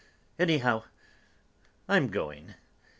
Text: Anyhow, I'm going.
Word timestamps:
Anyhow, 0.39 0.85
I'm 1.87 2.07
going. 2.07 2.55